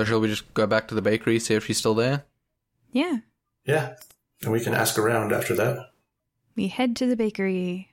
So 0.00 0.04
shall 0.04 0.20
we 0.20 0.28
just 0.28 0.54
go 0.54 0.66
back 0.66 0.88
to 0.88 0.94
the 0.94 1.02
bakery, 1.02 1.38
see 1.38 1.52
if 1.52 1.66
she's 1.66 1.76
still 1.76 1.92
there? 1.92 2.24
Yeah. 2.90 3.18
Yeah. 3.66 3.96
And 4.40 4.50
we 4.50 4.60
can 4.60 4.72
ask 4.72 4.98
around 4.98 5.30
after 5.30 5.54
that. 5.56 5.90
We 6.56 6.68
head 6.68 6.96
to 6.96 7.06
the 7.06 7.16
bakery. 7.16 7.90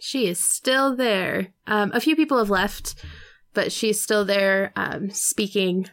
She 0.00 0.26
is 0.26 0.42
still 0.42 0.96
there. 0.96 1.52
Um, 1.68 1.92
a 1.94 2.00
few 2.00 2.16
people 2.16 2.38
have 2.38 2.50
left, 2.50 2.96
but 3.54 3.70
she's 3.70 4.00
still 4.00 4.24
there, 4.24 4.72
um, 4.74 5.10
speaking 5.10 5.86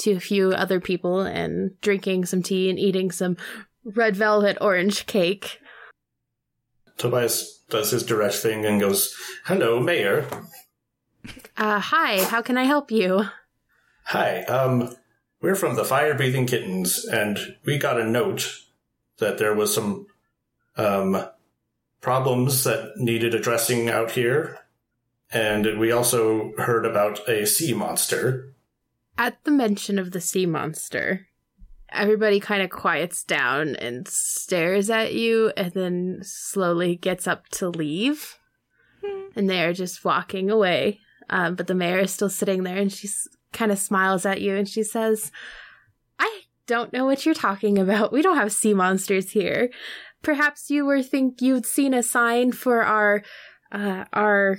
to 0.00 0.12
a 0.12 0.20
few 0.20 0.50
other 0.50 0.80
people 0.80 1.22
and 1.22 1.80
drinking 1.80 2.26
some 2.26 2.42
tea 2.42 2.68
and 2.68 2.78
eating 2.78 3.10
some 3.10 3.38
red 3.82 4.14
velvet 4.14 4.58
orange 4.60 5.06
cake. 5.06 5.60
Tobias 6.98 7.62
does 7.70 7.90
his 7.90 8.04
direct 8.04 8.34
thing 8.34 8.66
and 8.66 8.78
goes, 8.78 9.16
Hello, 9.46 9.80
Mayor. 9.80 10.28
Uh, 11.56 11.80
hi, 11.80 12.22
how 12.24 12.42
can 12.42 12.58
I 12.58 12.64
help 12.64 12.90
you? 12.90 13.24
Hi, 14.04 14.42
um, 14.44 14.94
we're 15.40 15.54
from 15.54 15.76
the 15.76 15.84
Fire 15.84 16.14
Breathing 16.14 16.46
Kittens, 16.46 17.04
and 17.04 17.56
we 17.64 17.78
got 17.78 18.00
a 18.00 18.04
note 18.04 18.48
that 19.18 19.38
there 19.38 19.54
was 19.54 19.74
some, 19.74 20.06
um, 20.76 21.26
problems 22.00 22.64
that 22.64 22.96
needed 22.96 23.34
addressing 23.34 23.88
out 23.88 24.12
here. 24.12 24.58
And 25.30 25.78
we 25.78 25.92
also 25.92 26.52
heard 26.56 26.84
about 26.84 27.28
a 27.28 27.46
sea 27.46 27.72
monster. 27.72 28.54
At 29.16 29.44
the 29.44 29.50
mention 29.50 29.98
of 29.98 30.10
the 30.10 30.20
sea 30.20 30.46
monster, 30.46 31.28
everybody 31.92 32.40
kind 32.40 32.62
of 32.62 32.70
quiets 32.70 33.22
down 33.22 33.76
and 33.76 34.08
stares 34.08 34.90
at 34.90 35.14
you 35.14 35.52
and 35.56 35.72
then 35.72 36.20
slowly 36.22 36.96
gets 36.96 37.28
up 37.28 37.48
to 37.48 37.68
leave. 37.68 38.38
And 39.36 39.48
they're 39.48 39.72
just 39.72 40.04
walking 40.04 40.50
away. 40.50 41.00
Um, 41.28 41.54
but 41.54 41.68
the 41.68 41.74
mayor 41.74 41.98
is 41.98 42.10
still 42.10 42.28
sitting 42.28 42.64
there 42.64 42.78
and 42.78 42.92
she 42.92 43.08
kind 43.52 43.72
of 43.72 43.78
smiles 43.78 44.24
at 44.24 44.40
you 44.40 44.56
and 44.56 44.68
she 44.68 44.82
says, 44.82 45.32
I 46.18 46.42
don't 46.66 46.92
know 46.92 47.04
what 47.04 47.26
you're 47.26 47.34
talking 47.34 47.78
about. 47.78 48.12
We 48.12 48.22
don't 48.22 48.36
have 48.36 48.52
sea 48.52 48.74
monsters 48.74 49.30
here. 49.30 49.70
Perhaps 50.22 50.70
you 50.70 50.84
were 50.84 51.02
think 51.02 51.40
you'd 51.40 51.66
seen 51.66 51.94
a 51.94 52.02
sign 52.02 52.52
for 52.52 52.82
our 52.82 53.22
uh, 53.72 54.04
our 54.12 54.58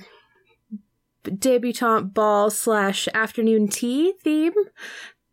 debutante 1.24 2.12
ball 2.14 2.50
slash 2.50 3.08
afternoon 3.14 3.68
tea 3.68 4.12
theme. 4.22 4.54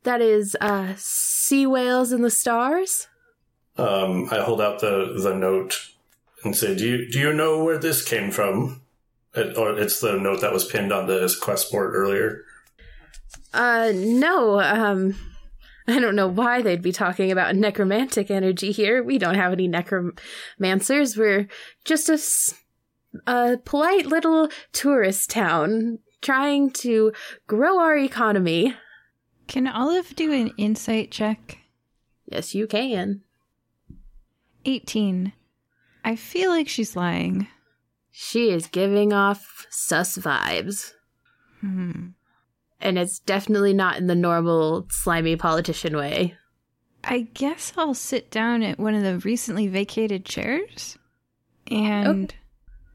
That 0.04 0.22
is 0.22 0.56
uh, 0.62 0.94
sea 0.98 1.66
whales 1.66 2.12
in 2.12 2.22
the 2.22 2.30
stars. 2.30 3.08
Um, 3.78 4.28
I 4.32 4.40
hold 4.40 4.62
out 4.62 4.80
the, 4.80 5.20
the 5.22 5.34
note 5.34 5.90
and 6.44 6.56
say, 6.56 6.76
"Do 6.76 6.88
you 6.88 7.10
do 7.10 7.20
you 7.20 7.34
know 7.34 7.64
where 7.64 7.78
this 7.78 8.08
came 8.08 8.32
from?" 8.32 8.82
It, 9.36 9.58
or 9.58 9.78
it's 9.78 10.00
the 10.00 10.18
note 10.18 10.42
that 10.42 10.54
was 10.54 10.66
pinned 10.66 10.92
on 10.92 11.08
the 11.08 11.34
quest 11.42 11.72
board 11.72 11.96
earlier. 11.96 12.44
Uh, 13.54 13.92
no. 13.96 14.60
Um, 14.60 15.16
I 15.88 16.00
don't 16.00 16.16
know 16.16 16.28
why 16.28 16.62
they'd 16.62 16.82
be 16.82 16.92
talking 16.92 17.32
about 17.32 17.56
necromantic 17.56 18.30
energy 18.30 18.72
here. 18.72 19.04
We 19.04 19.18
don't 19.18 19.36
have 19.36 19.54
any 19.54 19.68
necromancers. 19.68 21.18
We're 21.18 21.48
just 21.84 22.54
a 23.26 23.58
polite 23.66 24.06
little 24.06 24.50
tourist 24.72 25.32
town 25.32 26.00
trying 26.22 26.70
to 26.72 27.12
grow 27.48 27.80
our 27.80 27.98
economy. 27.98 28.76
Can 29.48 29.68
Olive 29.68 30.16
do 30.16 30.32
an 30.32 30.52
insight 30.58 31.12
check? 31.12 31.58
Yes, 32.28 32.54
you 32.54 32.68
can. 32.68 33.22
18. 34.66 35.34
I 36.04 36.16
feel 36.16 36.52
like 36.52 36.68
she's 36.68 36.96
lying. 36.96 37.48
She 38.12 38.52
is 38.52 38.68
giving 38.68 39.12
off 39.12 39.66
sus 39.70 40.18
vibes. 40.18 40.94
Hmm. 41.62 42.10
And 42.82 42.98
it's 42.98 43.20
definitely 43.20 43.74
not 43.74 43.98
in 43.98 44.08
the 44.08 44.16
normal 44.16 44.88
slimy 44.90 45.36
politician 45.36 45.98
way. 45.98 46.36
I 47.04 47.28
guess 47.34 47.74
I'll 47.78 47.94
sit 47.94 48.32
down 48.32 48.64
at 48.64 48.80
one 48.80 48.96
of 48.96 49.04
the 49.04 49.20
recently 49.20 49.68
vacated 49.68 50.26
chairs 50.26 50.98
and 51.70 52.34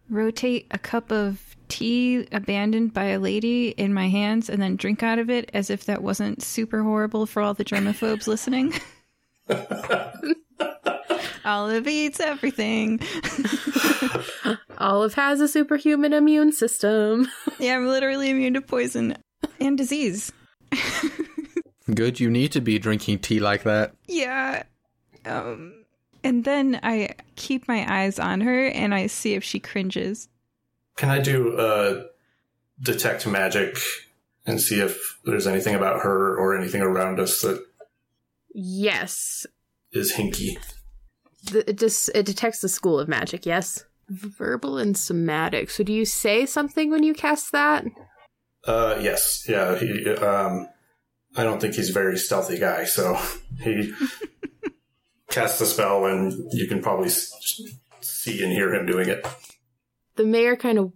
rotate 0.08 0.66
a 0.70 0.78
cup 0.78 1.10
of 1.10 1.56
tea 1.68 2.26
abandoned 2.32 2.92
by 2.92 3.06
a 3.06 3.18
lady 3.18 3.68
in 3.68 3.94
my 3.94 4.08
hands 4.08 4.50
and 4.50 4.60
then 4.60 4.76
drink 4.76 5.02
out 5.02 5.18
of 5.18 5.30
it 5.30 5.50
as 5.54 5.70
if 5.70 5.86
that 5.86 6.02
wasn't 6.02 6.42
super 6.42 6.82
horrible 6.82 7.26
for 7.26 7.42
all 7.42 7.54
the 7.54 7.64
germaphobes 7.64 8.26
listening. 8.26 8.74
Olive 11.44 11.86
eats 11.86 12.20
everything. 12.20 13.00
Olive 14.78 15.14
has 15.14 15.40
a 15.40 15.48
superhuman 15.48 16.12
immune 16.12 16.52
system. 16.52 17.28
Yeah, 17.58 17.76
I'm 17.76 17.86
literally 17.86 18.30
immune 18.30 18.54
to 18.54 18.60
poison 18.60 19.16
and 19.60 19.76
disease. 19.78 20.32
Good, 21.94 22.18
you 22.18 22.30
need 22.30 22.52
to 22.52 22.60
be 22.60 22.78
drinking 22.78 23.18
tea 23.20 23.40
like 23.40 23.62
that. 23.64 23.94
Yeah. 24.08 24.62
Um 25.24 25.84
and 26.22 26.44
then 26.44 26.80
I 26.82 27.10
keep 27.36 27.68
my 27.68 27.84
eyes 28.02 28.18
on 28.18 28.40
her 28.40 28.66
and 28.68 28.94
I 28.94 29.08
see 29.08 29.34
if 29.34 29.44
she 29.44 29.60
cringes. 29.60 30.28
Can 30.96 31.10
I 31.10 31.20
do 31.20 31.54
uh, 31.58 32.04
detect 32.80 33.26
magic 33.26 33.76
and 34.46 34.58
see 34.60 34.80
if 34.80 35.18
there's 35.26 35.46
anything 35.46 35.74
about 35.74 36.00
her 36.02 36.34
or 36.38 36.56
anything 36.56 36.80
around 36.80 37.20
us 37.20 37.42
that 37.42 37.62
Yes. 38.54 39.46
is 39.92 40.14
hinky? 40.14 40.56
The, 41.50 41.68
it 41.68 41.78
just 41.78 42.08
it 42.14 42.24
detects 42.24 42.60
the 42.60 42.68
school 42.70 42.98
of 42.98 43.06
magic, 43.08 43.44
yes? 43.44 43.84
Verbal 44.08 44.78
and 44.78 44.96
somatic. 44.96 45.68
So 45.68 45.84
do 45.84 45.92
you 45.92 46.04
say 46.06 46.46
something 46.46 46.90
when 46.90 47.02
you 47.02 47.12
cast 47.12 47.52
that? 47.52 47.84
Uh, 48.66 48.98
yes, 49.00 49.44
yeah. 49.48 49.76
He, 49.76 50.08
um, 50.10 50.68
I 51.36 51.42
don't 51.42 51.60
think 51.60 51.74
he's 51.74 51.90
a 51.90 51.94
very 51.94 52.16
stealthy 52.16 52.58
guy, 52.58 52.84
so 52.84 53.18
he 53.60 53.92
casts 55.30 55.60
a 55.60 55.66
spell, 55.66 56.06
and 56.06 56.32
you 56.52 56.66
can 56.68 56.82
probably 56.82 57.10
see 58.00 58.42
and 58.42 58.52
hear 58.52 58.74
him 58.74 58.86
doing 58.86 59.08
it. 59.08 59.26
The 60.16 60.24
mayor 60.24 60.56
kind 60.56 60.78
of 60.78 60.92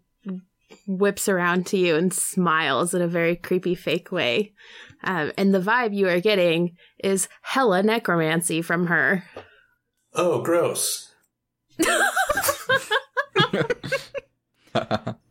whips 0.87 1.29
around 1.29 1.67
to 1.67 1.77
you 1.77 1.97
and 1.97 2.13
smiles 2.13 2.95
in 2.95 3.03
a 3.03 3.09
very 3.09 3.37
creepy 3.37 3.75
fake 3.75 4.13
way. 4.13 4.53
Um, 5.05 5.33
and 5.37 5.55
the 5.55 5.61
vibe 5.61 5.95
you 5.95 6.09
are 6.09 6.21
getting 6.21 6.77
is 7.03 7.29
hella 7.43 7.83
necromancy 7.83 8.63
from 8.63 8.87
her. 8.87 9.25
Oh, 10.15 10.43
gross! 10.43 11.13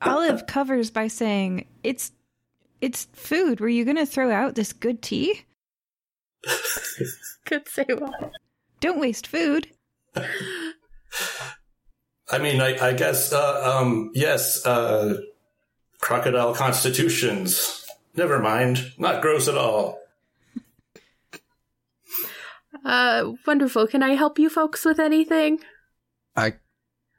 Olive 0.01 0.47
covers 0.47 0.89
by 0.89 1.07
saying, 1.07 1.67
"It's 1.83 2.11
it's 2.81 3.05
food. 3.13 3.59
Were 3.59 3.67
you 3.67 3.85
going 3.85 3.97
to 3.97 4.05
throw 4.05 4.31
out 4.31 4.55
this 4.55 4.73
good 4.73 5.01
tea? 5.01 5.45
Could 7.45 7.67
say 7.67 7.85
what? 7.89 8.31
Don't 8.79 8.99
waste 8.99 9.27
food." 9.27 9.67
I 12.29 12.39
mean, 12.39 12.59
I, 12.59 12.89
I 12.89 12.93
guess, 12.93 13.31
uh, 13.31 13.79
um, 13.79 14.11
yes, 14.13 14.65
uh, 14.65 15.21
crocodile 15.99 16.53
constitutions. 16.53 17.85
Never 18.15 18.39
mind, 18.39 18.93
not 18.97 19.21
gross 19.21 19.47
at 19.47 19.57
all. 19.57 19.99
Uh, 22.83 23.33
wonderful. 23.45 23.87
Can 23.87 24.03
I 24.03 24.15
help 24.15 24.39
you 24.39 24.49
folks 24.49 24.85
with 24.85 24.99
anything? 24.99 25.59
I 26.35 26.53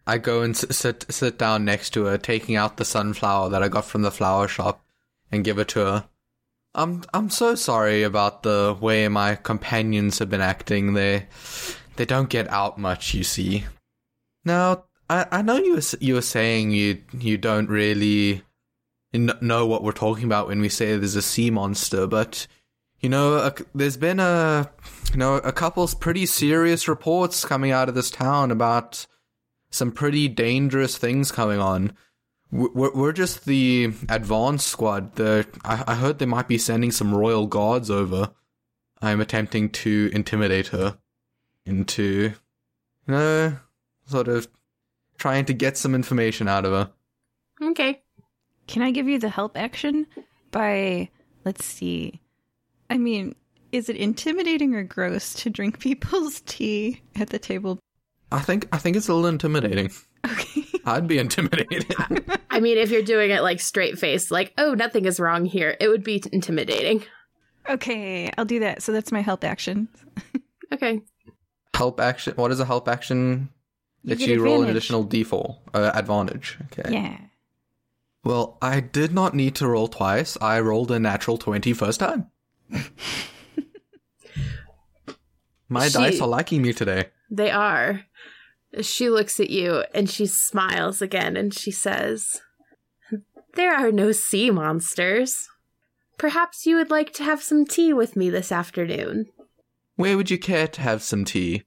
I 0.06 0.18
go 0.18 0.42
and 0.42 0.56
sit 0.56 1.04
sit 1.10 1.38
down 1.38 1.64
next 1.64 1.90
to 1.90 2.04
her, 2.04 2.18
taking 2.18 2.56
out 2.56 2.76
the 2.76 2.84
sunflower 2.84 3.50
that 3.50 3.62
I 3.62 3.68
got 3.68 3.84
from 3.84 4.02
the 4.02 4.10
flower 4.10 4.48
shop, 4.48 4.82
and 5.30 5.44
give 5.44 5.58
it 5.58 5.68
to 5.68 5.80
her. 5.80 6.08
I'm 6.74 7.04
I'm 7.12 7.30
so 7.30 7.54
sorry 7.54 8.02
about 8.02 8.42
the 8.42 8.76
way 8.80 9.08
my 9.08 9.34
companions 9.34 10.18
have 10.18 10.30
been 10.30 10.40
acting. 10.40 10.94
They 10.94 11.26
they 11.96 12.04
don't 12.04 12.28
get 12.28 12.48
out 12.48 12.78
much, 12.78 13.14
you 13.14 13.24
see. 13.24 13.64
Now 14.44 14.84
I 15.08 15.26
I 15.30 15.42
know 15.42 15.56
you 15.56 15.74
were, 15.74 15.82
you 16.00 16.14
were 16.14 16.22
saying 16.22 16.70
you 16.70 17.02
you 17.18 17.38
don't 17.38 17.68
really 17.68 18.42
know 19.12 19.66
what 19.66 19.82
we're 19.82 19.92
talking 19.92 20.24
about 20.24 20.48
when 20.48 20.60
we 20.60 20.68
say 20.68 20.96
there's 20.96 21.16
a 21.16 21.22
sea 21.22 21.50
monster, 21.50 22.06
but 22.06 22.46
you 23.00 23.08
know, 23.08 23.34
a, 23.34 23.54
there's 23.74 23.96
been 23.96 24.20
a, 24.20 24.70
you 25.12 25.18
know, 25.18 25.36
a 25.36 25.52
couple's 25.52 25.94
pretty 25.94 26.26
serious 26.26 26.88
reports 26.88 27.44
coming 27.44 27.70
out 27.70 27.88
of 27.88 27.94
this 27.94 28.10
town 28.10 28.50
about 28.50 29.06
some 29.70 29.92
pretty 29.92 30.28
dangerous 30.28 30.98
things 30.98 31.30
coming 31.30 31.60
on. 31.60 31.92
We're, 32.50 32.94
we're 32.94 33.12
just 33.12 33.44
the 33.44 33.92
advanced 34.08 34.68
squad. 34.68 35.16
The 35.16 35.46
I, 35.64 35.84
I 35.86 35.94
heard 35.94 36.18
they 36.18 36.26
might 36.26 36.48
be 36.48 36.58
sending 36.58 36.90
some 36.90 37.14
royal 37.14 37.46
guards 37.46 37.90
over. 37.90 38.30
I'm 39.02 39.20
attempting 39.20 39.70
to 39.70 40.10
intimidate 40.12 40.68
her 40.68 40.98
into, 41.66 42.32
you 43.06 43.14
know, 43.14 43.58
sort 44.06 44.28
of 44.28 44.48
trying 45.18 45.44
to 45.46 45.52
get 45.52 45.76
some 45.76 45.94
information 45.94 46.48
out 46.48 46.64
of 46.64 46.72
her. 46.72 46.90
Okay. 47.62 48.02
Can 48.66 48.82
I 48.82 48.90
give 48.90 49.08
you 49.08 49.18
the 49.18 49.28
help 49.28 49.56
action 49.56 50.06
by 50.50 51.10
let's 51.44 51.64
see. 51.64 52.20
I 52.90 52.96
mean, 52.98 53.34
is 53.72 53.88
it 53.88 53.96
intimidating 53.96 54.74
or 54.74 54.82
gross 54.82 55.34
to 55.34 55.50
drink 55.50 55.78
people's 55.80 56.40
tea 56.42 57.02
at 57.16 57.30
the 57.30 57.38
table? 57.38 57.78
I 58.30 58.40
think 58.40 58.68
I 58.72 58.78
think 58.78 58.96
it's 58.96 59.08
a 59.08 59.14
little 59.14 59.28
intimidating. 59.28 59.90
Okay. 60.26 60.67
I'd 60.84 61.06
be 61.06 61.18
intimidated. 61.18 61.94
I 62.50 62.60
mean, 62.60 62.78
if 62.78 62.90
you're 62.90 63.02
doing 63.02 63.30
it 63.30 63.42
like 63.42 63.60
straight 63.60 63.98
face, 63.98 64.30
like, 64.30 64.52
oh, 64.58 64.74
nothing 64.74 65.04
is 65.04 65.20
wrong 65.20 65.44
here, 65.44 65.76
it 65.80 65.88
would 65.88 66.02
be 66.04 66.22
intimidating. 66.32 67.04
Okay, 67.68 68.30
I'll 68.38 68.44
do 68.44 68.60
that. 68.60 68.82
So 68.82 68.92
that's 68.92 69.12
my 69.12 69.20
help 69.20 69.44
action. 69.44 69.88
Okay. 70.70 71.00
Help 71.74 71.98
action. 71.98 72.34
What 72.36 72.50
is 72.50 72.60
a 72.60 72.64
help 72.66 72.88
action? 72.88 73.48
You 74.02 74.10
That 74.10 74.18
get 74.18 74.28
you 74.28 74.44
roll 74.44 74.62
an 74.62 74.68
additional 74.68 75.02
d4 75.02 75.56
uh, 75.72 75.92
advantage. 75.94 76.58
Okay. 76.66 76.92
Yeah. 76.92 77.16
Well, 78.22 78.58
I 78.60 78.80
did 78.80 79.14
not 79.14 79.34
need 79.34 79.54
to 79.56 79.66
roll 79.66 79.88
twice. 79.88 80.36
I 80.42 80.60
rolled 80.60 80.90
a 80.90 80.98
natural 80.98 81.38
20 81.38 81.72
first 81.72 82.00
time. 82.00 82.26
My 85.68 85.88
She- 85.88 85.94
dice 85.94 86.20
are 86.20 86.28
liking 86.28 86.60
me 86.62 86.72
today. 86.74 87.06
They 87.30 87.50
are. 87.50 88.02
She 88.82 89.08
looks 89.08 89.40
at 89.40 89.50
you 89.50 89.84
and 89.94 90.08
she 90.08 90.26
smiles 90.26 91.00
again 91.00 91.36
and 91.36 91.54
she 91.54 91.70
says, 91.70 92.40
There 93.54 93.74
are 93.74 93.90
no 93.90 94.12
sea 94.12 94.50
monsters. 94.50 95.48
Perhaps 96.18 96.66
you 96.66 96.76
would 96.76 96.90
like 96.90 97.12
to 97.14 97.22
have 97.22 97.42
some 97.42 97.64
tea 97.64 97.92
with 97.92 98.16
me 98.16 98.28
this 98.28 98.52
afternoon. 98.52 99.26
Where 99.96 100.16
would 100.16 100.30
you 100.30 100.38
care 100.38 100.68
to 100.68 100.80
have 100.80 101.02
some 101.02 101.24
tea? 101.24 101.64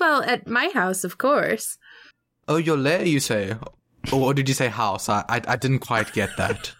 Well, 0.00 0.22
at 0.22 0.48
my 0.48 0.70
house, 0.74 1.04
of 1.04 1.18
course. 1.18 1.78
Oh, 2.48 2.56
your 2.56 2.76
lair, 2.76 3.04
you 3.04 3.20
say? 3.20 3.56
Or 4.12 4.34
did 4.34 4.48
you 4.48 4.54
say 4.54 4.68
house? 4.68 5.08
I, 5.08 5.24
I, 5.28 5.40
I 5.46 5.56
didn't 5.56 5.78
quite 5.78 6.12
get 6.12 6.36
that. 6.36 6.72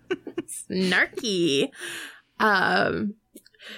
Snarky. 0.70 1.70
Um, 2.38 3.14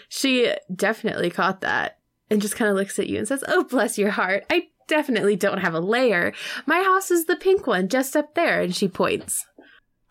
she 0.09 0.53
definitely 0.75 1.31
caught 1.31 1.63
that 1.63 1.99
and 2.31 2.41
just 2.41 2.57
kind 2.57 2.71
of 2.71 2.77
looks 2.77 2.99
at 2.99 3.09
you 3.09 3.19
and 3.19 3.27
says, 3.27 3.45
Oh, 3.49 3.65
bless 3.65 3.99
your 3.99 4.11
heart. 4.11 4.45
I 4.51 4.69
definitely 4.97 5.37
don't 5.37 5.59
have 5.61 5.73
a 5.75 5.81
lair. 5.81 6.35
My 6.67 6.83
house 6.83 7.11
is 7.11 7.25
the 7.25 7.37
pink 7.37 7.67
one 7.67 7.89
just 7.89 8.15
up 8.15 8.35
there. 8.35 8.61
And 8.61 8.77
she 8.77 8.89
points. 8.89 9.47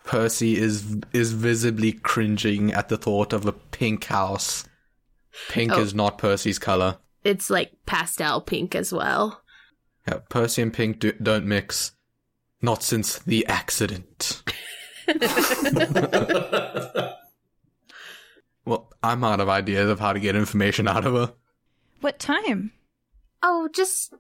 Percy 0.04 0.58
is 0.58 0.98
is 1.14 1.32
visibly 1.34 1.92
cringing 1.94 2.74
at 2.74 2.90
the 2.90 2.98
thought 2.98 3.34
of 3.34 3.46
a 3.46 3.52
pink 3.52 4.06
house. 4.06 4.66
Pink 5.50 5.72
Oh. 5.72 5.80
is 5.82 5.94
not 5.94 6.18
Percy's 6.18 6.58
color. 6.58 6.98
It's 7.24 7.52
like 7.52 7.72
pastel 7.86 8.42
pink 8.42 8.74
as 8.74 8.92
well. 8.92 9.44
Yeah, 10.08 10.18
Percy 10.30 10.64
and 10.64 10.74
pink 10.74 10.98
do, 11.00 11.12
don't 11.22 11.46
mix. 11.46 11.92
Not 12.64 12.82
since 12.82 13.20
the 13.20 13.46
accident. 13.46 14.42
Well, 18.64 18.92
I'm 19.02 19.24
out 19.24 19.40
of 19.40 19.50
ideas 19.50 19.90
of 19.90 20.00
how 20.00 20.14
to 20.14 20.20
get 20.20 20.36
information 20.36 20.88
out 20.88 21.06
of 21.06 21.14
her. 21.14 21.34
What 22.02 22.20
time? 22.20 22.72
Oh, 23.42 23.68
just 23.74 24.14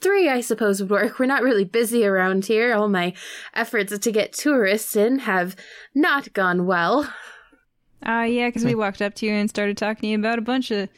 three, 0.00 0.28
I 0.28 0.40
suppose, 0.40 0.80
would 0.80 0.90
work. 0.90 1.18
We're 1.18 1.26
not 1.26 1.42
really 1.42 1.64
busy 1.64 2.04
around 2.04 2.46
here. 2.46 2.74
All 2.74 2.88
my 2.88 3.14
efforts 3.54 3.96
to 3.98 4.12
get 4.12 4.32
tourists 4.32 4.96
in 4.96 5.20
have 5.20 5.56
not 5.94 6.32
gone 6.32 6.66
well. 6.66 7.12
Uh, 8.06 8.22
yeah, 8.22 8.48
because 8.48 8.64
we 8.64 8.74
walked 8.74 9.02
up 9.02 9.14
to 9.14 9.26
you 9.26 9.32
and 9.32 9.48
started 9.48 9.76
talking 9.76 10.02
to 10.02 10.06
you 10.08 10.18
about 10.18 10.38
a 10.38 10.42
bunch 10.42 10.70
of 10.70 10.88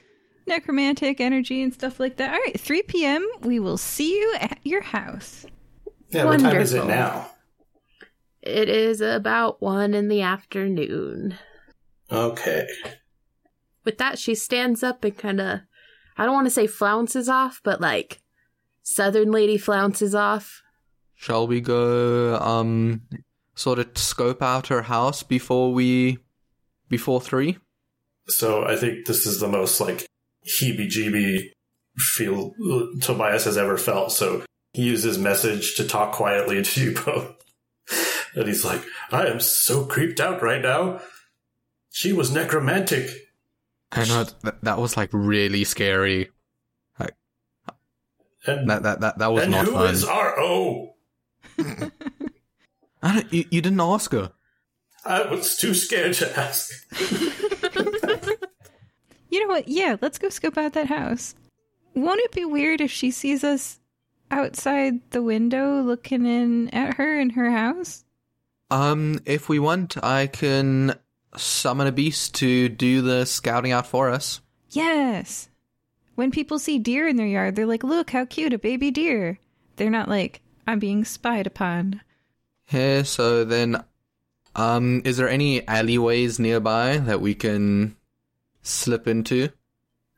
necromantic 0.47 1.21
energy 1.21 1.63
and 1.63 1.73
stuff 1.73 2.01
like 2.01 2.17
that. 2.17 2.33
All 2.33 2.41
right, 2.41 2.59
3 2.59 2.83
p.m. 2.83 3.27
We 3.43 3.61
will 3.61 3.79
see 3.79 4.19
you 4.19 4.35
at 4.41 4.59
your 4.65 4.83
house. 4.83 5.47
Yeah, 6.11 6.25
what 6.25 6.41
time 6.41 6.57
is 6.57 6.75
it 6.75 6.87
now? 6.87 7.31
It 8.43 8.69
is 8.69 9.01
about 9.01 9.61
one 9.61 9.95
in 9.95 10.09
the 10.09 10.23
afternoon. 10.23 11.37
Okay. 12.11 12.67
With 13.85 13.99
that, 13.99 14.19
she 14.19 14.35
stands 14.35 14.83
up 14.83 15.05
and 15.05 15.17
kind 15.17 15.41
of, 15.41 15.61
I 16.17 16.25
don't 16.25 16.35
want 16.35 16.47
to 16.47 16.51
say 16.51 16.67
flounces 16.67 17.29
off, 17.29 17.61
but 17.63 17.81
like 17.81 18.21
Southern 18.89 19.31
lady 19.31 19.59
flounces 19.59 20.15
off. 20.15 20.63
Shall 21.15 21.47
we 21.47 21.61
go 21.61 22.39
um 22.39 23.03
sort 23.55 23.79
of 23.79 23.99
scope 23.99 24.41
out 24.43 24.69
her 24.69 24.83
house 24.83 25.23
before 25.23 25.75
we 25.75 26.19
before 26.89 27.21
3? 27.21 27.59
So 28.29 28.65
I 28.65 28.77
think 28.77 29.07
this 29.07 29.27
is 29.27 29.41
the 29.41 29.49
most 29.49 29.79
like 29.79 30.07
heebie-jeebie 30.47 31.51
feel 31.99 32.55
Tobias 33.03 33.45
has 33.45 33.59
ever 33.59 33.77
felt. 33.77 34.13
So 34.13 34.45
he 34.73 34.85
uses 34.85 35.19
message 35.19 35.75
to 35.75 35.87
talk 35.87 36.13
quietly 36.13 36.63
to 36.63 36.81
you 36.83 36.95
both. 37.05 37.37
And 38.35 38.47
he's 38.47 38.65
like, 38.65 38.83
I 39.11 39.27
am 39.27 39.41
so 39.41 39.85
creeped 39.85 40.19
out 40.19 40.43
right 40.43 40.63
now. 40.63 41.01
She 41.91 42.15
was 42.15 42.33
necromantic. 42.33 43.11
I 43.93 44.07
know 44.07 44.25
that, 44.45 44.63
that 44.63 44.79
was 44.79 44.97
like 44.97 45.11
really 45.13 45.65
scary. 45.65 46.31
And, 48.49 48.69
That 48.71 48.83
that 48.83 49.01
that, 49.01 49.19
that 49.19 49.27
was 49.33 49.43
and 49.45 49.53
not 49.53 49.67
who 49.67 49.73
fun. 49.73 49.91
is 49.95 50.05
R.O.? 50.05 50.95
I 53.03 53.15
don't, 53.15 53.33
you, 53.33 53.45
you 53.51 53.61
didn't 53.61 53.81
ask 53.81 54.11
her. 54.13 54.33
I 55.05 55.23
was 55.31 55.57
too 55.57 55.75
scared 55.75 56.15
to 56.15 56.39
ask. 56.39 56.71
You 59.31 59.41
know 59.47 59.49
what? 59.55 59.69
Yeah, 59.69 59.97
let's 60.01 60.19
go 60.19 60.31
scope 60.31 60.57
out 60.57 60.73
that 60.73 60.87
house. 60.87 61.35
Won't 61.95 62.21
it 62.23 62.33
be 62.33 62.47
weird 62.47 62.81
if 62.81 62.91
she 62.91 63.11
sees 63.11 63.45
us 63.45 63.79
outside 64.31 64.95
the 65.11 65.23
window 65.23 65.83
looking 65.83 66.25
in 66.25 66.71
at 66.71 66.95
her 66.95 67.21
in 67.21 67.31
her 67.31 67.51
house? 67.51 68.05
Um, 68.71 69.21
if 69.27 69.49
we 69.51 69.59
want, 69.59 70.03
I 70.03 70.29
can 70.29 70.95
summon 71.37 71.87
a 71.87 71.93
beast 71.93 72.37
to 72.37 72.71
do 72.71 73.03
the 73.03 73.27
scouting 73.27 73.71
out 73.71 73.87
for 73.87 74.09
us. 74.09 74.41
Yes. 74.71 75.51
When 76.19 76.33
people 76.33 76.59
see 76.59 76.81
deer 76.81 77.07
in 77.07 77.15
their 77.15 77.29
yard, 77.29 77.55
they're 77.55 77.65
like, 77.65 77.85
look 77.85 78.11
how 78.11 78.25
cute, 78.25 78.53
a 78.53 78.59
baby 78.59 78.91
deer. 78.91 79.39
They're 79.77 79.89
not 79.89 80.09
like, 80.09 80.41
I'm 80.67 80.81
being 80.81 81.05
spied 81.05 81.47
upon. 81.47 82.01
Okay, 82.69 83.05
so 83.05 83.45
then, 83.45 83.85
um, 84.57 85.01
is 85.05 85.17
there 85.17 85.29
any 85.29 85.65
alleyways 85.69 86.41
nearby 86.41 86.97
that 86.97 87.21
we 87.21 87.37
can 87.37 87.95
slip 88.63 89.07
into? 89.07 89.51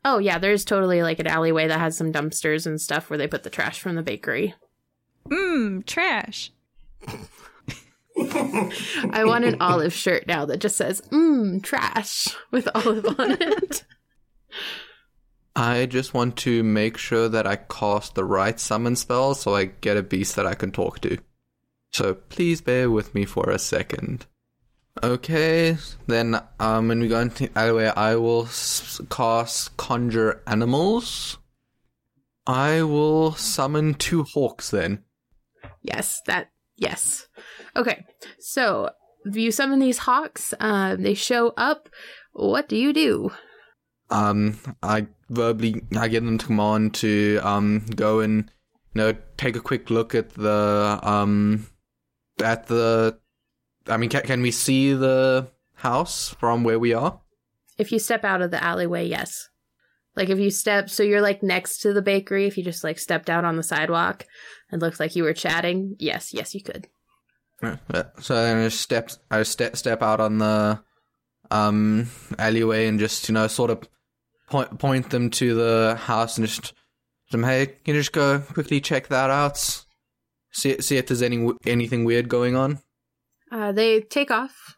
Oh, 0.03 0.17
yeah, 0.17 0.39
there's 0.39 0.65
totally 0.65 1.03
like 1.03 1.19
an 1.19 1.27
alleyway 1.27 1.69
that 1.69 1.81
has 1.81 1.99
some 1.99 2.15
dumpsters 2.15 2.67
and 2.67 2.81
stuff 2.81 3.11
where 3.11 3.19
they 3.19 3.29
put 3.29 3.43
the 3.43 3.51
trash 3.51 3.79
from 3.79 3.95
the 3.95 4.03
bakery. 4.03 4.55
Mmm, 5.29 5.85
trash. 5.85 6.51
I 8.17 9.25
want 9.27 9.45
an 9.45 9.61
olive 9.61 9.93
shirt 9.93 10.27
now 10.27 10.47
that 10.47 10.61
just 10.61 10.79
says, 10.79 11.03
mmm, 11.11 11.63
trash 11.63 12.29
with 12.51 12.71
olive 12.75 13.05
on 13.21 13.33
it. 13.33 13.85
I 15.57 15.87
just 15.87 16.15
want 16.15 16.37
to 16.39 16.63
make 16.63 16.97
sure 16.97 17.29
that 17.29 17.47
I 17.47 17.57
cast 17.57 18.15
the 18.15 18.25
right 18.25 18.59
summon 18.59 18.97
spell 18.97 19.35
so 19.35 19.55
I 19.55 19.65
get 19.65 19.97
a 19.97 20.03
beast 20.03 20.37
that 20.37 20.47
I 20.47 20.55
can 20.55 20.71
talk 20.71 21.01
to. 21.01 21.19
So 21.93 22.15
please 22.15 22.61
bear 22.61 22.91
with 22.91 23.15
me 23.15 23.25
for 23.25 23.51
a 23.51 23.59
second. 23.59 24.27
Okay, 25.03 25.77
then 26.07 26.41
um, 26.59 26.89
when 26.89 27.01
we 27.01 27.09
go 27.09 27.21
into 27.21 27.47
the 27.47 27.59
alleyway, 27.59 27.87
I 27.97 28.17
will 28.17 28.49
cast 29.09 29.77
Conjure 29.77 30.43
Animals. 30.47 31.39
I 32.47 32.83
will 32.83 33.33
summon 33.33 33.95
two 33.95 34.25
hawks 34.25 34.71
then. 34.71 35.05
Yes, 35.83 36.21
that, 36.27 36.51
yes. 36.77 37.29
Okay, 37.77 38.05
so 38.39 38.91
you 39.25 39.53
summon 39.53 39.79
these 39.79 39.99
hawks, 39.99 40.55
um, 40.61 41.03
they 41.03 41.15
show 41.15 41.55
up. 41.57 41.89
What 42.33 42.69
do 42.69 42.77
you 42.77 42.93
do? 42.93 43.31
Um, 44.11 44.59
I 44.83 45.07
verbally 45.29 45.83
I 45.97 46.09
get 46.09 46.25
them 46.25 46.39
to 46.39 46.47
command 46.47 46.95
to 46.95 47.41
um 47.43 47.87
go 47.95 48.21
and 48.21 48.51
you 48.95 49.03
know 49.03 49.17
take 49.37 49.57
a 49.57 49.61
quick 49.61 49.91
look 49.91 50.15
at 50.15 50.31
the 50.31 50.99
um 51.03 51.67
at 52.43 52.67
the. 52.67 53.19
I 53.87 53.97
mean, 53.97 54.11
can, 54.11 54.23
can 54.23 54.43
we 54.43 54.51
see 54.51 54.93
the 54.93 55.51
house 55.75 56.31
from 56.39 56.65
where 56.65 56.79
we 56.79 56.93
are? 56.93 57.21
If 57.79 57.93
you 57.93 57.99
step 57.99 58.25
out 58.25 58.43
of 58.43 58.51
the 58.51 58.63
alleyway, 58.63 59.07
yes. 59.07 59.49
Like 60.17 60.29
if 60.29 60.39
you 60.39 60.51
step, 60.51 60.91
so 60.91 61.03
you're 61.03 61.21
like 61.21 61.43
next 61.43 61.79
to 61.79 61.93
the 61.93 62.03
bakery. 62.03 62.47
If 62.47 62.59
you 62.59 62.65
just 62.65 62.85
like 62.85 62.99
stepped 62.99 63.31
out 63.31 63.45
on 63.45 63.57
the 63.57 63.63
sidewalk 63.63 64.27
and 64.71 64.83
looked 64.83 65.01
like 65.01 65.17
you 65.17 65.23
were 65.23 65.33
chatting, 65.33 65.97
yes, 65.99 66.35
yes, 66.35 66.55
you 66.55 66.63
could. 66.63 66.89
So 68.21 68.35
then 68.35 68.59
I 68.59 68.65
just 68.65 68.81
step 68.81 69.11
I 69.31 69.43
step 69.43 69.77
step 69.77 70.03
out 70.03 70.21
on 70.21 70.39
the 70.39 70.81
um 71.51 72.09
alleyway 72.39 72.87
and 72.87 72.99
just 72.99 73.29
you 73.29 73.35
know 73.35 73.47
sort 73.47 73.71
of 73.71 73.89
point 74.51 74.79
point 74.79 75.11
them 75.11 75.31
to 75.31 75.55
the 75.55 75.97
house 75.97 76.37
and 76.37 76.47
just 76.47 76.75
them 77.31 77.45
hey 77.45 77.67
can 77.67 77.95
you 77.95 78.01
just 78.01 78.13
go 78.13 78.41
quickly 78.41 78.81
check 78.81 79.09
that 79.09 79.31
out 79.31 79.85
see 80.53 80.81
see 80.81 80.97
if 80.97 81.07
there's 81.07 81.23
any 81.23 81.51
anything 81.67 82.05
weird 82.05 82.29
going 82.29 82.57
on. 82.57 82.81
Uh, 83.51 83.73
they 83.73 84.01
take 84.01 84.31
off. 84.31 84.77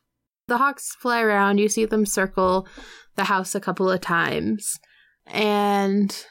The 0.49 0.59
hawks 0.59 0.95
fly 0.97 1.21
around. 1.21 1.59
You 1.59 1.69
see 1.69 1.85
them 1.85 2.07
circle 2.07 2.67
the 3.17 3.25
house 3.25 3.55
a 3.55 3.61
couple 3.61 3.91
of 3.91 4.00
times. 4.00 4.79
And. 5.26 6.25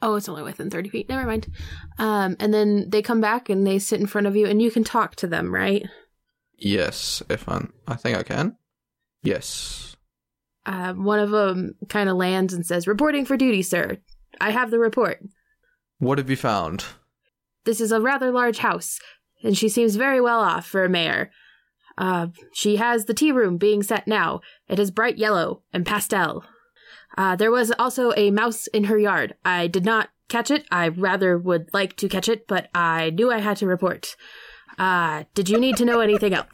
Oh, 0.00 0.14
it's 0.14 0.28
only 0.28 0.44
within 0.44 0.70
30 0.70 0.90
feet. 0.90 1.08
Never 1.08 1.26
mind. 1.26 1.48
Um, 1.98 2.36
and 2.38 2.54
then 2.54 2.88
they 2.88 3.02
come 3.02 3.20
back 3.20 3.48
and 3.48 3.66
they 3.66 3.80
sit 3.80 3.98
in 3.98 4.06
front 4.06 4.28
of 4.28 4.36
you, 4.36 4.46
and 4.46 4.62
you 4.62 4.70
can 4.70 4.84
talk 4.84 5.16
to 5.16 5.26
them, 5.26 5.52
right? 5.52 5.84
Yes, 6.56 7.20
if 7.28 7.48
I'm. 7.48 7.72
I 7.88 7.96
think 7.96 8.16
I 8.16 8.22
can. 8.22 8.56
Yes. 9.24 9.96
Uh, 10.68 10.92
one 10.92 11.18
of 11.18 11.30
them 11.30 11.74
kind 11.88 12.10
of 12.10 12.16
lands 12.18 12.52
and 12.52 12.66
says, 12.66 12.86
Reporting 12.86 13.24
for 13.24 13.38
duty, 13.38 13.62
sir. 13.62 13.96
I 14.38 14.50
have 14.50 14.70
the 14.70 14.78
report. 14.78 15.22
What 15.98 16.18
have 16.18 16.28
you 16.28 16.36
found? 16.36 16.84
This 17.64 17.80
is 17.80 17.90
a 17.90 18.02
rather 18.02 18.30
large 18.30 18.58
house, 18.58 19.00
and 19.42 19.56
she 19.56 19.70
seems 19.70 19.96
very 19.96 20.20
well 20.20 20.40
off 20.40 20.66
for 20.66 20.84
a 20.84 20.88
mayor. 20.88 21.30
Uh, 21.96 22.26
she 22.52 22.76
has 22.76 23.06
the 23.06 23.14
tea 23.14 23.32
room 23.32 23.56
being 23.56 23.82
set 23.82 24.06
now. 24.06 24.42
It 24.68 24.78
is 24.78 24.90
bright 24.90 25.16
yellow 25.16 25.62
and 25.72 25.86
pastel. 25.86 26.44
Uh, 27.16 27.34
there 27.34 27.50
was 27.50 27.72
also 27.78 28.12
a 28.14 28.30
mouse 28.30 28.66
in 28.66 28.84
her 28.84 28.98
yard. 28.98 29.36
I 29.46 29.68
did 29.68 29.86
not 29.86 30.10
catch 30.28 30.50
it. 30.50 30.66
I 30.70 30.88
rather 30.88 31.38
would 31.38 31.70
like 31.72 31.96
to 31.96 32.10
catch 32.10 32.28
it, 32.28 32.46
but 32.46 32.68
I 32.74 33.08
knew 33.08 33.32
I 33.32 33.38
had 33.38 33.56
to 33.56 33.66
report. 33.66 34.16
Uh, 34.78 35.24
did 35.34 35.48
you 35.48 35.58
need 35.58 35.78
to 35.78 35.86
know 35.86 36.00
anything 36.00 36.34
else? 36.34 36.50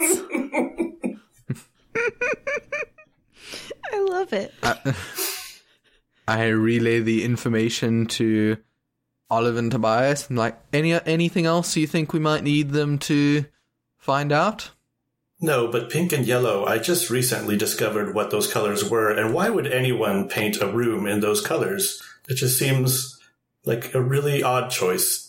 Love 4.14 4.32
it. 4.32 4.54
I 6.26 6.48
relay 6.48 7.00
the 7.00 7.24
information 7.24 8.06
to 8.06 8.56
Olive 9.28 9.56
and 9.56 9.70
Tobias. 9.70 10.30
I'm 10.30 10.36
like, 10.36 10.58
any 10.72 10.92
anything 10.92 11.46
else 11.46 11.76
you 11.76 11.86
think 11.86 12.12
we 12.12 12.20
might 12.20 12.44
need 12.44 12.70
them 12.70 12.98
to 13.00 13.44
find 13.98 14.32
out? 14.32 14.70
No, 15.40 15.66
but 15.66 15.90
pink 15.90 16.12
and 16.12 16.24
yellow, 16.24 16.64
I 16.64 16.78
just 16.78 17.10
recently 17.10 17.56
discovered 17.56 18.14
what 18.14 18.30
those 18.30 18.50
colors 18.50 18.88
were, 18.88 19.10
and 19.10 19.34
why 19.34 19.50
would 19.50 19.66
anyone 19.66 20.28
paint 20.28 20.62
a 20.62 20.72
room 20.72 21.06
in 21.06 21.20
those 21.20 21.40
colors? 21.40 22.00
It 22.28 22.36
just 22.36 22.58
seems 22.58 23.18
like 23.64 23.94
a 23.94 24.00
really 24.00 24.42
odd 24.42 24.70
choice. 24.70 25.23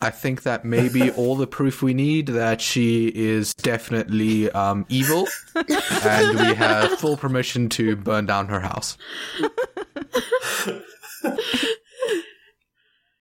I 0.00 0.10
think 0.10 0.42
that 0.42 0.64
may 0.64 0.88
be 0.88 1.10
all 1.16 1.36
the 1.36 1.46
proof 1.46 1.82
we 1.82 1.94
need 1.94 2.26
that 2.28 2.60
she 2.60 3.08
is 3.08 3.54
definitely 3.54 4.50
um, 4.50 4.84
evil, 4.88 5.26
and 5.54 6.38
we 6.38 6.54
have 6.54 6.98
full 6.98 7.16
permission 7.16 7.68
to 7.70 7.96
burn 7.96 8.26
down 8.26 8.48
her 8.48 8.60
house. 8.60 8.98